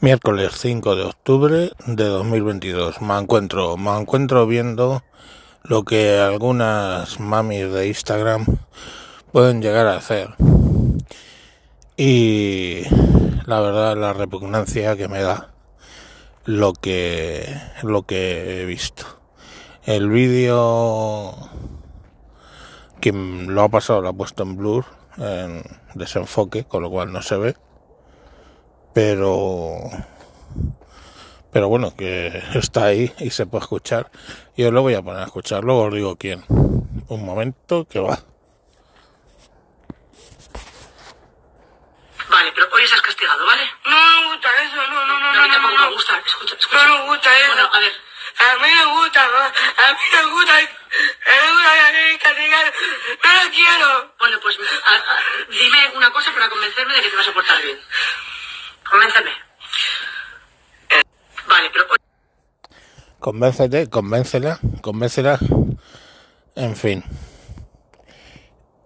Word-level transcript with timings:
Miércoles 0.00 0.52
5 0.54 0.94
de 0.94 1.02
octubre 1.02 1.72
de 1.86 2.04
2022. 2.04 3.02
Me 3.02 3.18
encuentro, 3.18 3.76
me 3.76 3.98
encuentro 3.98 4.46
viendo 4.46 5.02
lo 5.64 5.82
que 5.82 6.20
algunas 6.20 7.18
mamis 7.18 7.72
de 7.72 7.88
Instagram 7.88 8.46
pueden 9.32 9.60
llegar 9.60 9.88
a 9.88 9.96
hacer. 9.96 10.36
Y 11.96 12.82
la 13.46 13.60
verdad 13.60 13.96
la 13.96 14.12
repugnancia 14.12 14.96
que 14.96 15.08
me 15.08 15.20
da 15.20 15.52
lo 16.44 16.74
que 16.74 17.60
lo 17.82 18.02
que 18.02 18.62
he 18.62 18.66
visto. 18.66 19.04
El 19.82 20.10
vídeo 20.10 21.34
quien 23.00 23.52
lo 23.52 23.64
ha 23.64 23.68
pasado 23.68 24.00
lo 24.00 24.10
ha 24.10 24.12
puesto 24.12 24.44
en 24.44 24.56
blur 24.56 24.84
en 25.16 25.64
desenfoque, 25.94 26.62
con 26.62 26.84
lo 26.84 26.90
cual 26.90 27.12
no 27.12 27.20
se 27.20 27.36
ve 27.36 27.56
pero 28.98 29.78
pero 31.52 31.68
bueno 31.68 31.94
que 31.96 32.42
está 32.54 32.86
ahí 32.86 33.14
y 33.20 33.30
se 33.30 33.46
puede 33.46 33.62
escuchar 33.62 34.10
yo 34.56 34.72
lo 34.72 34.82
voy 34.82 34.94
a 34.94 35.02
poner 35.02 35.22
a 35.22 35.26
escuchar 35.26 35.62
luego 35.62 35.84
os 35.84 35.94
digo 35.94 36.16
quién 36.16 36.44
un 36.48 37.24
momento 37.24 37.86
que 37.88 38.00
va 38.00 38.18
Vale, 42.28 42.52
pero 42.52 42.68
hoy 42.74 42.82
estás 42.82 43.00
castigado, 43.00 43.46
¿vale? 43.46 43.62
No 43.86 43.96
me 43.96 44.34
gusta 44.34 44.48
eso, 44.62 44.76
no, 44.76 45.06
no, 45.06 45.18
no, 45.18 45.32
No, 45.32 45.40
a 45.40 45.42
mí 45.44 45.48
no, 45.48 45.54
tampoco 45.54 45.74
no, 45.74 45.80
me 45.80 45.86
no. 45.86 45.92
gusta. 45.92 46.18
Escucha, 46.26 46.54
escucha. 46.60 46.86
No 46.86 46.98
me 46.98 47.06
gusta 47.08 47.38
eso. 47.38 47.46
Bueno, 47.54 47.70
a 47.72 47.78
ver, 47.80 47.92
A 48.38 48.54
mí 48.58 48.68
me 48.68 48.84
gusta, 49.00 49.24
a 49.24 49.28
mí 49.28 50.06
me 50.12 50.32
gusta, 50.34 50.52
me 50.60 51.50
gusta 51.52 51.92
que 51.92 52.18
castigar. 52.18 52.74
No 53.24 53.30
lo 53.44 53.50
quiero. 53.50 54.14
bueno, 54.18 54.38
pues 54.42 54.58
a- 54.84 54.94
a- 54.94 55.46
dime 55.48 55.92
una 55.96 56.10
cosa 56.12 56.30
para 56.34 56.50
convencerme 56.50 56.94
de 56.96 57.00
que 57.02 57.08
te 57.10 57.16
vas 57.16 57.28
a 57.28 57.32
portar 57.32 57.62
bien. 57.62 57.80
Convénceme. 58.90 59.30
Vale, 61.48 61.70
pero 61.72 61.84
convéncete 63.20 63.88
convéncela 63.88 64.58
convéncela. 64.80 65.38
En 66.54 66.76
fin. 66.76 67.04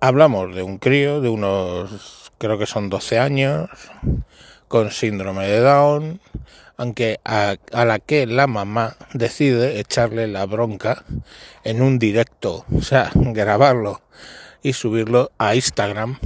Hablamos 0.00 0.55
de 0.55 0.62
un 0.62 0.78
crío 0.78 1.20
de 1.20 1.28
unos 1.28 2.33
creo 2.39 2.59
que 2.59 2.67
son 2.67 2.91
12 2.91 3.19
años 3.19 3.70
con 4.69 4.91
síndrome 4.91 5.47
de 5.47 5.61
Down 5.61 6.20
aunque 6.77 7.20
a, 7.25 7.55
a 7.72 7.84
la 7.84 8.00
que 8.00 8.27
la 8.27 8.48
mamá 8.48 8.97
decide 9.12 9.78
echarle 9.78 10.27
la 10.27 10.47
bronca 10.47 11.05
en 11.62 11.83
un 11.83 12.00
directo 12.00 12.64
o 12.75 12.83
sea 12.83 13.11
grabarlo 13.14 14.03
y 14.62 14.72
subirlo 14.72 15.31
a 15.39 15.55
Instagram 15.55 16.19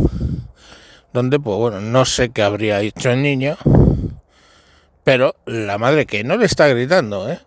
donde 1.16 1.40
pues 1.40 1.56
bueno 1.56 1.80
no 1.80 2.04
sé 2.04 2.28
qué 2.28 2.42
habría 2.42 2.80
hecho 2.82 3.10
el 3.10 3.22
niño 3.22 3.56
pero 5.02 5.34
la 5.46 5.78
madre 5.78 6.04
que 6.04 6.24
no 6.24 6.36
le 6.36 6.46
está 6.46 6.66
gritando, 6.66 7.30
¿eh? 7.30 7.38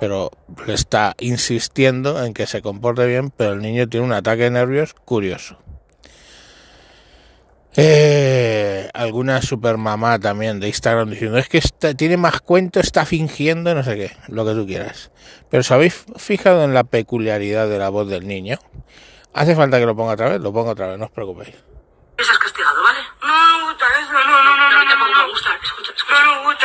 Pero 0.00 0.32
le 0.66 0.74
está 0.74 1.14
insistiendo 1.20 2.24
en 2.24 2.34
que 2.34 2.48
se 2.48 2.60
comporte 2.62 3.06
bien, 3.06 3.30
pero 3.30 3.52
el 3.52 3.60
niño 3.62 3.88
tiene 3.88 4.04
un 4.06 4.12
ataque 4.12 4.42
de 4.42 4.50
nervios 4.50 4.92
curioso. 5.04 5.56
Eh, 7.76 8.90
alguna 8.92 9.40
supermamá 9.40 10.18
también 10.18 10.58
de 10.58 10.66
Instagram 10.66 11.10
diciendo 11.10 11.38
es 11.38 11.48
que 11.48 11.58
está- 11.58 11.94
tiene 11.94 12.16
más 12.16 12.40
cuento, 12.40 12.80
está 12.80 13.06
fingiendo, 13.06 13.72
no 13.74 13.84
sé 13.84 13.94
qué, 13.96 14.10
lo 14.26 14.44
que 14.44 14.52
tú 14.54 14.66
quieras. 14.66 15.12
Pero 15.48 15.60
¿os 15.60 15.70
habéis 15.70 16.04
fijado 16.16 16.64
en 16.64 16.74
la 16.74 16.82
peculiaridad 16.82 17.68
de 17.68 17.78
la 17.78 17.88
voz 17.88 18.08
del 18.08 18.26
niño? 18.26 18.58
¿Hace 19.32 19.54
falta 19.54 19.78
que 19.78 19.86
lo 19.86 19.94
ponga 19.94 20.14
otra 20.14 20.28
vez? 20.30 20.40
Lo 20.40 20.52
pongo 20.52 20.70
otra 20.70 20.88
vez, 20.88 20.98
no 20.98 21.04
os 21.04 21.10
preocupéis. 21.12 21.54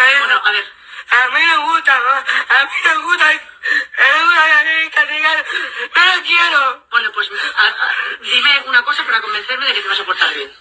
Eso. 0.09 0.19
Bueno, 0.19 0.41
a 0.45 0.51
ver, 0.51 0.63
A 1.09 1.27
mí 1.29 1.39
me 1.45 1.57
gusta, 1.73 1.99
ma. 2.01 2.17
a 2.17 2.65
mí 2.65 2.71
me 2.83 2.97
gusta, 3.05 3.25
me 3.27 4.23
gusta 4.23 4.63
que 4.63 4.89
castigar. 4.91 5.45
No 5.95 6.15
lo 6.15 6.21
quiero. 6.23 6.85
bueno, 6.91 7.11
pues 7.13 7.29
a- 7.31 7.67
a- 7.67 8.21
dime 8.21 8.49
una 8.67 8.83
cosa 8.83 9.03
para 9.05 9.21
convencerme 9.21 9.65
de 9.67 9.73
que 9.73 9.81
te 9.81 9.87
vas 9.87 9.99
a 9.99 10.05
portar 10.05 10.33
bien. 10.33 10.51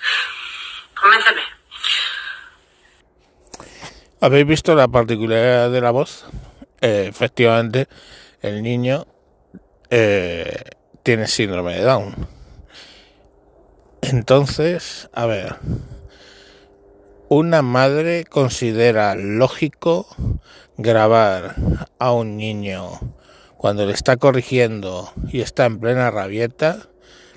Convénceme. 1.01 1.43
¿Habéis 4.21 4.47
visto 4.47 4.75
la 4.75 4.89
particularidad 4.89 5.71
de 5.71 5.81
la 5.81 5.91
voz? 5.91 6.25
Eh, 6.81 7.06
efectivamente, 7.09 7.89
el 8.43 8.62
niño 8.62 9.06
eh, 9.91 10.62
tiene 11.03 11.27
síndrome 11.27 11.75
de 11.75 11.83
Down. 11.83 12.29
Entonces, 14.03 15.09
a 15.12 15.27
ver, 15.27 15.56
una 17.28 17.62
madre 17.62 18.25
considera 18.25 19.14
lógico 19.16 20.06
grabar 20.76 21.56
a 21.98 22.12
un 22.12 22.37
niño 22.37 23.00
cuando 23.56 23.87
le 23.87 23.92
está 23.92 24.16
corrigiendo 24.16 25.12
y 25.28 25.41
está 25.41 25.64
en 25.64 25.81
plena 25.81 26.10
rabieta, 26.10 26.88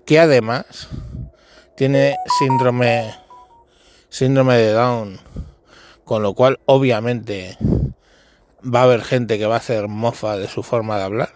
que 0.06 0.20
además 0.20 0.90
tiene 1.76 2.18
síndrome 2.38 3.16
síndrome 4.10 4.58
de 4.58 4.72
Down 4.74 5.20
con 6.04 6.24
lo 6.24 6.34
cual 6.34 6.60
obviamente 6.66 7.58
va 8.64 8.82
a 8.82 8.84
haber 8.84 9.04
gente 9.04 9.38
que 9.38 9.46
va 9.46 9.56
a 9.56 9.60
hacer 9.60 9.88
mofa 9.88 10.38
de 10.38 10.48
su 10.48 10.64
forma 10.64 10.98
de 10.98 11.04
hablar. 11.04 11.30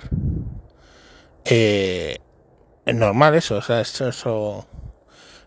Eh, 1.45 2.17
es 2.85 2.95
normal 2.95 3.35
eso, 3.35 3.57
o 3.57 3.61
sea, 3.61 3.81
eso, 3.81 4.09
eso 4.09 4.67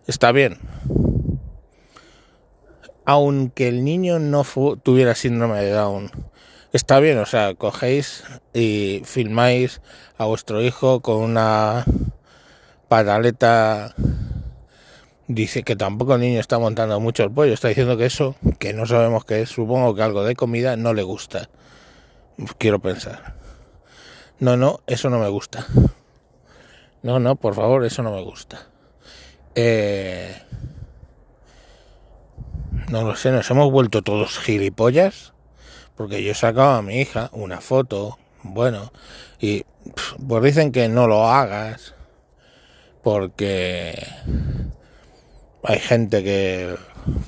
está 0.07 0.33
bien. 0.33 0.59
Aunque 3.07 3.69
el 3.69 3.85
niño 3.85 4.19
no 4.19 4.45
tuviera 4.83 5.15
síndrome 5.15 5.63
de 5.63 5.71
Down, 5.71 6.11
está 6.73 7.01
bien, 7.01 7.19
o 7.19 7.27
sea, 7.27 7.55
cogéis 7.55 8.25
y 8.53 9.01
filmáis 9.05 9.81
a 10.19 10.27
vuestro 10.27 10.61
hijo 10.61 11.01
con 11.01 11.23
una 11.23 11.85
pataleta 12.89 13.95
Dice 15.29 15.65
que 15.65 15.75
tampoco 15.75 16.15
el 16.15 16.21
niño 16.21 16.39
está 16.39 16.57
montando 16.61 17.01
mucho 17.01 17.25
el 17.25 17.33
pollo, 17.33 17.53
está 17.53 17.67
diciendo 17.67 17.97
que 17.97 18.07
eso, 18.07 18.37
que 18.61 18.73
no 18.73 18.87
sabemos 18.87 19.25
qué 19.25 19.43
es, 19.43 19.49
supongo 19.49 19.93
que 19.97 20.03
algo 20.03 20.23
de 20.23 20.37
comida 20.37 20.77
no 20.77 20.95
le 20.95 21.03
gusta. 21.03 21.49
Quiero 22.59 22.79
pensar. 22.79 23.35
No, 24.39 24.57
no, 24.57 24.81
eso 24.87 25.11
no 25.11 25.19
me 25.19 25.29
gusta. 25.29 25.67
No, 27.03 27.19
no, 27.19 27.35
por 27.35 27.55
favor, 27.57 27.85
eso 27.85 28.05
no 28.05 28.13
me 28.13 28.23
gusta. 28.23 28.69
Eh, 29.57 30.33
no 32.91 33.03
lo 33.03 33.17
sé, 33.17 33.31
nos 33.33 33.51
hemos 33.51 33.71
vuelto 33.71 34.03
todos 34.03 34.39
gilipollas. 34.39 35.33
Porque 35.97 36.23
yo 36.23 36.33
he 36.33 36.35
sacado 36.35 36.73
a 36.73 36.83
mi 36.83 37.01
hija 37.01 37.31
una 37.33 37.61
foto, 37.63 38.19
bueno, 38.43 38.93
y 39.41 39.65
pues 40.29 40.43
dicen 40.43 40.73
que 40.73 40.89
no 40.89 41.07
lo 41.07 41.29
hagas. 41.29 41.95
Porque 43.03 44.07
hay 45.63 45.79
gente 45.79 46.23
que 46.23 46.77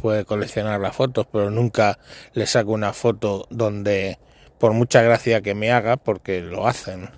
puede 0.00 0.24
coleccionar 0.24 0.80
las 0.80 0.94
fotos, 0.94 1.26
pero 1.32 1.50
nunca 1.50 1.98
le 2.34 2.46
saco 2.46 2.72
una 2.72 2.92
foto 2.92 3.46
donde, 3.50 4.18
por 4.58 4.72
mucha 4.72 5.02
gracia 5.02 5.40
que 5.40 5.54
me 5.54 5.72
haga, 5.72 5.96
porque 5.96 6.40
lo 6.40 6.66
hacen 6.66 7.10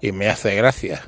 y 0.00 0.12
me 0.12 0.28
hace 0.28 0.54
gracia, 0.54 1.02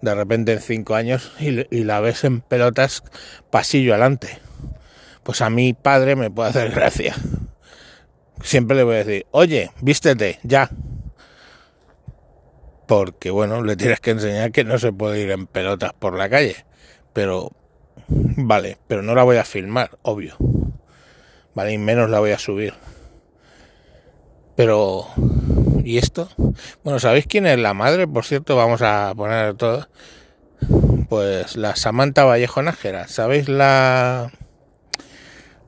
de 0.00 0.14
repente 0.14 0.52
en 0.52 0.60
cinco 0.60 0.94
años 0.94 1.32
y, 1.38 1.66
y 1.74 1.84
la 1.84 2.00
ves 2.00 2.24
en 2.24 2.40
pelotas 2.40 3.02
pasillo 3.50 3.92
adelante. 3.92 4.41
Pues 5.22 5.40
a 5.40 5.50
mi 5.50 5.72
padre 5.72 6.16
me 6.16 6.30
puede 6.30 6.50
hacer 6.50 6.70
gracia. 6.70 7.14
Siempre 8.42 8.76
le 8.76 8.82
voy 8.82 8.96
a 8.96 9.04
decir, 9.04 9.26
oye, 9.30 9.70
vístete, 9.80 10.40
ya. 10.42 10.70
Porque 12.86 13.30
bueno, 13.30 13.62
le 13.62 13.76
tienes 13.76 14.00
que 14.00 14.10
enseñar 14.10 14.52
que 14.52 14.64
no 14.64 14.78
se 14.78 14.92
puede 14.92 15.20
ir 15.20 15.30
en 15.30 15.46
pelotas 15.46 15.92
por 15.92 16.16
la 16.16 16.28
calle. 16.28 16.56
Pero 17.12 17.52
Vale, 18.08 18.78
pero 18.88 19.02
no 19.02 19.14
la 19.14 19.22
voy 19.22 19.36
a 19.36 19.44
filmar, 19.44 19.98
obvio. 20.02 20.36
Vale, 21.54 21.72
y 21.72 21.78
menos 21.78 22.10
la 22.10 22.20
voy 22.20 22.30
a 22.30 22.38
subir. 22.38 22.74
Pero... 24.56 25.06
¿Y 25.84 25.98
esto? 25.98 26.28
Bueno, 26.84 26.98
¿sabéis 27.00 27.26
quién 27.26 27.46
es 27.46 27.58
la 27.58 27.74
madre? 27.74 28.06
Por 28.06 28.24
cierto, 28.24 28.56
vamos 28.56 28.82
a 28.82 29.12
poner 29.16 29.54
todo. 29.54 29.88
Pues 31.08 31.56
la 31.56 31.74
Samantha 31.74 32.24
Vallejo 32.24 32.62
Nájera. 32.62 33.08
¿Sabéis 33.08 33.48
la... 33.48 34.30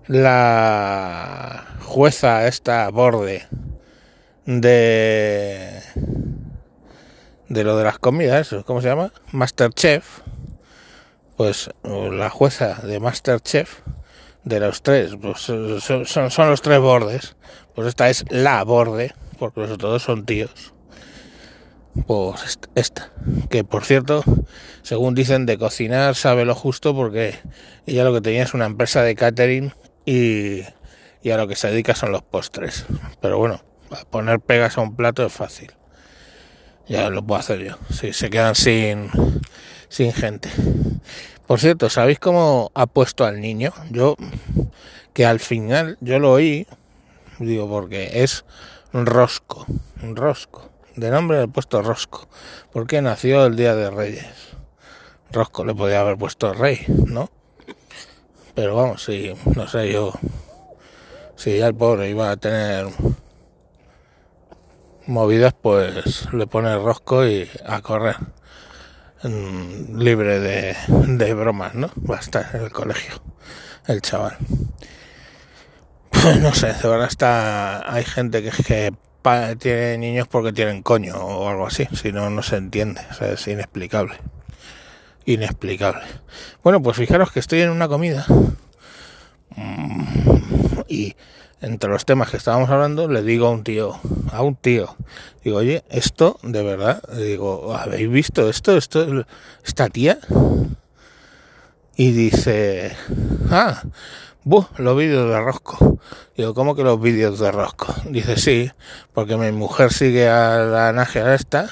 La 0.06 1.66
jueza 1.82 2.46
esta 2.46 2.88
borde 2.90 3.46
de... 4.46 5.80
De 7.48 7.62
lo 7.62 7.76
de 7.76 7.84
las 7.84 7.98
comidas, 7.98 8.54
¿cómo 8.66 8.80
se 8.80 8.88
llama? 8.88 9.12
Masterchef 9.30 10.22
pues 11.36 11.70
la 11.82 12.30
jueza 12.30 12.80
de 12.82 13.00
Masterchef 13.00 13.80
de 14.44 14.60
los 14.60 14.82
tres, 14.82 15.16
pues 15.20 15.40
son, 15.40 15.80
son, 15.80 16.30
son, 16.30 16.50
los 16.50 16.62
tres 16.62 16.78
bordes, 16.80 17.36
pues 17.74 17.88
esta 17.88 18.10
es 18.10 18.24
la 18.30 18.62
borde, 18.62 19.14
porque 19.38 19.60
los 19.60 19.72
otros 19.72 20.02
son 20.02 20.26
tíos. 20.26 20.72
Pues 22.06 22.58
esta, 22.74 23.10
que 23.50 23.64
por 23.64 23.84
cierto, 23.84 24.22
según 24.82 25.14
dicen 25.14 25.46
de 25.46 25.58
cocinar 25.58 26.16
sabe 26.16 26.44
lo 26.44 26.54
justo 26.54 26.94
porque 26.94 27.36
ella 27.86 28.04
lo 28.04 28.12
que 28.12 28.20
tenía 28.20 28.42
es 28.42 28.52
una 28.52 28.66
empresa 28.66 29.02
de 29.02 29.14
catering 29.14 29.72
y, 30.04 30.62
y 31.22 31.30
a 31.30 31.36
lo 31.36 31.48
que 31.48 31.56
se 31.56 31.68
dedica 31.68 31.94
son 31.94 32.12
los 32.12 32.22
postres. 32.22 32.86
Pero 33.20 33.38
bueno, 33.38 33.62
poner 34.10 34.40
pegas 34.40 34.78
a 34.78 34.80
un 34.80 34.96
plato 34.96 35.24
es 35.24 35.32
fácil. 35.32 35.72
Ya 36.86 37.08
lo 37.08 37.24
puedo 37.24 37.40
hacer 37.40 37.60
yo. 37.60 37.76
Si 37.90 38.12
se 38.12 38.28
quedan 38.28 38.54
sin, 38.54 39.10
sin 39.88 40.12
gente. 40.12 40.50
Por 41.46 41.60
cierto, 41.60 41.90
¿sabéis 41.90 42.18
cómo 42.18 42.70
ha 42.74 42.86
puesto 42.86 43.24
al 43.24 43.40
niño? 43.40 43.72
Yo, 43.90 44.16
que 45.12 45.26
al 45.26 45.40
final, 45.40 45.98
yo 46.00 46.18
lo 46.18 46.32
oí, 46.32 46.66
digo, 47.38 47.68
porque 47.68 48.22
es 48.22 48.44
Rosco, 48.92 49.66
Rosco. 50.02 50.70
De 50.96 51.10
nombre 51.10 51.38
le 51.38 51.44
he 51.44 51.48
puesto 51.48 51.82
Rosco, 51.82 52.28
porque 52.72 53.02
nació 53.02 53.46
el 53.46 53.56
día 53.56 53.74
de 53.74 53.90
Reyes. 53.90 54.26
Rosco 55.32 55.64
le 55.64 55.74
podía 55.74 56.00
haber 56.00 56.16
puesto 56.16 56.52
Rey, 56.52 56.84
¿no? 56.88 57.30
Pero 58.54 58.76
vamos, 58.76 59.02
si, 59.02 59.34
no 59.56 59.66
sé 59.66 59.92
yo, 59.92 60.12
si 61.36 61.58
ya 61.58 61.66
el 61.66 61.74
pobre 61.74 62.08
iba 62.08 62.30
a 62.30 62.36
tener 62.36 62.86
movidas, 65.06 65.54
pues 65.60 66.32
le 66.32 66.46
pone 66.46 66.76
Rosco 66.76 67.26
y 67.26 67.48
a 67.66 67.80
correr. 67.82 68.16
Mm, 69.24 69.98
libre 69.98 70.38
de, 70.38 70.76
de 70.88 71.34
bromas, 71.34 71.74
¿no? 71.74 71.90
Va 72.08 72.16
a 72.16 72.20
estar 72.20 72.46
en 72.54 72.62
el 72.62 72.70
colegio, 72.70 73.14
el 73.86 74.02
chaval. 74.02 74.36
Pues 76.10 76.40
no 76.40 76.54
sé, 76.54 76.74
de 76.74 76.88
verdad 76.88 77.08
está. 77.08 77.92
Hay 77.92 78.04
gente 78.04 78.42
que, 78.42 78.50
que 78.62 78.92
tiene 79.58 79.98
niños 79.98 80.28
porque 80.28 80.52
tienen 80.52 80.82
coño 80.82 81.16
o 81.16 81.48
algo 81.48 81.66
así, 81.66 81.88
si 81.92 82.12
no, 82.12 82.30
no 82.30 82.42
se 82.42 82.56
entiende, 82.56 83.00
o 83.10 83.14
sea, 83.14 83.32
es 83.32 83.46
inexplicable. 83.48 84.14
Inexplicable. 85.26 86.02
Bueno, 86.62 86.82
pues 86.82 86.96
fijaros 86.96 87.32
que 87.32 87.40
estoy 87.40 87.62
en 87.62 87.70
una 87.70 87.88
comida 87.88 88.26
mm, 89.56 90.04
y 90.88 91.16
entre 91.60 91.90
los 91.90 92.04
temas 92.04 92.30
que 92.30 92.36
estábamos 92.36 92.68
hablando 92.68 93.08
le 93.08 93.22
digo 93.22 93.46
a 93.46 93.50
un 93.50 93.64
tío, 93.64 93.98
a 94.32 94.42
un 94.42 94.56
tío, 94.56 94.96
digo, 95.42 95.58
oye, 95.58 95.82
esto 95.88 96.38
de 96.42 96.62
verdad, 96.62 97.02
digo, 97.16 97.74
¿habéis 97.74 98.10
visto 98.10 98.48
esto? 98.50 98.76
Esto, 98.76 99.24
esta 99.64 99.88
tía. 99.88 100.18
Y 101.96 102.10
dice, 102.10 102.94
ah, 103.50 103.82
Buh, 104.46 104.66
los 104.76 104.94
vídeos 104.94 105.30
de 105.30 105.40
Rosco. 105.40 105.98
Digo, 106.36 106.52
¿cómo 106.52 106.76
que 106.76 106.82
los 106.82 107.00
vídeos 107.00 107.38
de 107.38 107.50
Rosco? 107.50 107.94
Dice, 108.10 108.36
sí, 108.36 108.70
porque 109.14 109.38
mi 109.38 109.50
mujer 109.52 109.90
sigue 109.90 110.28
a 110.28 110.58
la 110.58 110.92
naja 110.92 111.34
esta 111.34 111.70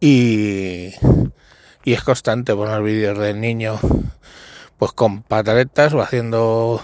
y, 0.00 0.92
y 1.84 1.92
es 1.94 2.02
constante 2.02 2.54
poner 2.54 2.82
vídeos 2.82 3.18
del 3.18 3.40
niño 3.40 3.78
pues 4.78 4.92
con 4.92 5.22
pataletas 5.22 5.94
o 5.94 6.02
haciendo 6.02 6.80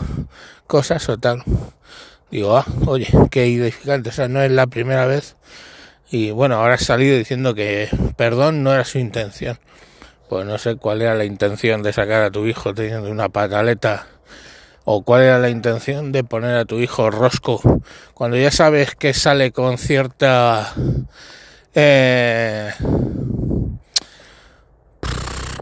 cosas 0.67 1.09
o 1.09 1.19
tal. 1.19 1.43
Digo, 2.31 2.56
ah, 2.56 2.65
oye, 2.87 3.09
qué 3.31 3.45
edificante, 3.45 4.11
o 4.11 4.12
sea, 4.12 4.29
no 4.29 4.43
es 4.43 4.53
la 4.53 4.67
primera 4.67 5.06
vez. 5.06 5.37
Y 6.11 6.31
bueno, 6.31 6.56
ahora 6.56 6.75
ha 6.75 6.79
salido 6.79 7.17
diciendo 7.17 7.55
que 7.55 7.89
perdón 8.17 8.62
no 8.62 8.73
era 8.73 8.85
su 8.85 8.99
intención. 8.99 9.59
Pues 10.29 10.47
no 10.47 10.59
sé 10.59 10.77
cuál 10.77 11.03
era 11.03 11.15
la 11.15 11.25
intención 11.25 11.83
de 11.83 11.93
sacar 11.93 12.23
a 12.23 12.31
tu 12.31 12.47
hijo 12.47 12.75
teniendo 12.75 13.11
una 13.11 13.31
pataleta 13.31 14.06
o 14.85 15.03
cuál 15.03 15.23
era 15.23 15.39
la 15.39 15.50
intención 15.50 16.12
de 16.12 16.25
poner 16.25 16.56
a 16.56 16.65
tu 16.65 16.79
hijo 16.79 17.11
rosco 17.11 17.61
cuando 18.15 18.37
ya 18.37 18.50
sabes 18.50 18.95
que 18.95 19.12
sale 19.12 19.53
con 19.53 19.77
cierta 19.77 20.73
eh, 21.75 22.71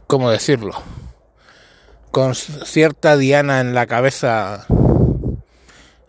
cómo 0.06 0.30
decirlo 0.30 0.72
con 2.10 2.34
cierta 2.34 3.16
diana 3.16 3.60
en 3.60 3.74
la 3.74 3.86
cabeza 3.86 4.66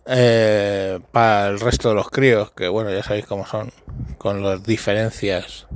eh, 0.05 0.99
para 1.11 1.47
el 1.47 1.59
resto 1.59 1.89
de 1.89 1.95
los 1.95 2.09
críos 2.09 2.51
que 2.51 2.67
bueno 2.67 2.91
ya 2.91 3.03
sabéis 3.03 3.25
cómo 3.25 3.45
son 3.45 3.71
con 4.17 4.43
las 4.43 4.63
diferencias 4.63 5.67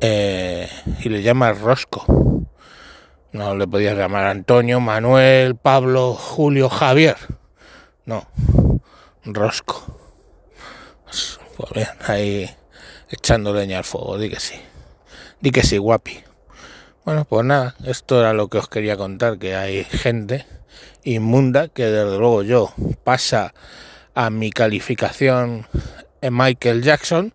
eh, 0.00 0.68
y 1.02 1.08
le 1.08 1.22
llama 1.22 1.52
rosco 1.52 2.04
no 3.34 3.56
le 3.56 3.66
podías 3.66 3.98
llamar 3.98 4.26
Antonio, 4.26 4.78
Manuel, 4.78 5.56
Pablo, 5.56 6.14
Julio, 6.14 6.68
Javier. 6.68 7.16
No, 8.06 8.28
Rosco. 9.24 9.84
Pues 11.56 11.70
bien, 11.74 11.88
ahí 12.06 12.48
echando 13.10 13.52
leña 13.52 13.78
al 13.78 13.84
fuego, 13.84 14.18
di 14.18 14.30
que 14.30 14.38
sí. 14.38 14.54
Di 15.40 15.50
que 15.50 15.64
sí, 15.64 15.78
guapi. 15.78 16.22
Bueno, 17.04 17.26
pues 17.26 17.44
nada, 17.44 17.74
esto 17.84 18.18
era 18.18 18.32
lo 18.32 18.48
que 18.48 18.56
os 18.56 18.66
quería 18.66 18.96
contar, 18.96 19.38
que 19.38 19.54
hay 19.54 19.84
gente 19.84 20.46
inmunda 21.02 21.68
que 21.68 21.84
desde 21.84 22.18
luego 22.18 22.42
yo 22.42 22.72
pasa 23.04 23.52
a 24.14 24.30
mi 24.30 24.50
calificación 24.50 25.66
en 26.22 26.34
Michael 26.34 26.82
Jackson. 26.82 27.34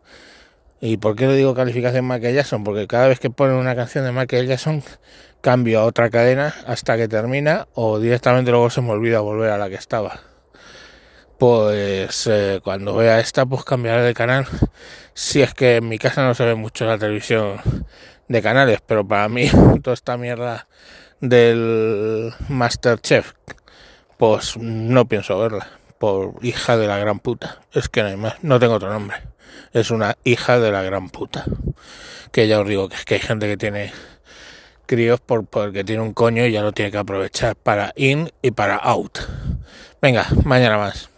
¿Y 0.81 0.97
por 0.97 1.15
qué 1.15 1.27
le 1.27 1.35
digo 1.35 1.53
calificación 1.53 2.07
Michael 2.07 2.33
Jackson? 2.33 2.63
Porque 2.63 2.87
cada 2.87 3.09
vez 3.09 3.19
que 3.19 3.29
ponen 3.29 3.57
una 3.57 3.75
canción 3.75 4.05
de 4.05 4.11
Michael 4.11 4.47
Jackson 4.47 4.81
cambio 5.41 5.81
a 5.81 5.85
otra 5.85 6.09
cadena 6.09 6.55
hasta 6.65 6.97
que 6.97 7.07
termina 7.07 7.67
o 7.75 7.99
directamente 7.99 8.49
luego 8.49 8.71
se 8.71 8.81
me 8.81 8.89
olvida 8.89 9.19
volver 9.19 9.51
a 9.51 9.59
la 9.59 9.69
que 9.69 9.75
estaba. 9.75 10.19
Pues 11.37 12.25
eh, 12.25 12.59
cuando 12.63 12.95
vea 12.95 13.19
esta 13.19 13.45
pues 13.45 13.63
cambiaré 13.63 14.01
de 14.01 14.15
canal. 14.15 14.47
Si 15.13 15.43
es 15.43 15.53
que 15.53 15.75
en 15.75 15.89
mi 15.89 15.99
casa 15.99 16.23
no 16.23 16.33
se 16.33 16.45
ve 16.45 16.55
mucho 16.55 16.85
la 16.85 16.97
televisión 16.97 17.61
de 18.29 18.41
canales, 18.41 18.79
pero 18.85 19.05
para 19.05 19.27
mí 19.27 19.49
toda 19.83 19.93
esta 19.93 20.15
mierda 20.15 20.67
del 21.19 22.31
Masterchef 22.47 23.33
pues 24.17 24.57
no 24.57 25.05
pienso 25.05 25.39
verla 25.39 25.67
por 25.97 26.35
hija 26.41 26.77
de 26.77 26.87
la 26.87 26.97
gran 26.97 27.19
puta. 27.19 27.61
Es 27.73 27.89
que 27.89 28.01
no 28.01 28.09
hay 28.09 28.17
más, 28.17 28.35
no 28.41 28.59
tengo 28.59 28.75
otro 28.75 28.91
nombre. 28.91 29.17
Es 29.73 29.91
una 29.91 30.17
hija 30.23 30.59
de 30.59 30.71
la 30.71 30.81
gran 30.81 31.09
puta. 31.09 31.45
Que 32.31 32.47
ya 32.47 32.59
os 32.59 32.67
digo 32.67 32.89
que 32.89 32.95
es 32.95 33.05
que 33.05 33.15
hay 33.15 33.19
gente 33.21 33.47
que 33.47 33.57
tiene 33.57 33.91
críos 34.85 35.19
por, 35.21 35.45
porque 35.45 35.83
tiene 35.83 36.01
un 36.01 36.13
coño 36.13 36.45
y 36.45 36.51
ya 36.51 36.61
lo 36.61 36.71
tiene 36.71 36.91
que 36.91 36.97
aprovechar 36.97 37.55
para 37.55 37.93
in 37.95 38.31
y 38.41 38.51
para 38.51 38.75
out. 38.75 39.19
Venga, 40.01 40.27
mañana 40.43 40.77
más. 40.77 41.09